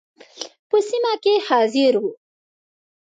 [0.69, 2.11] په سیمه کې حاضر وو.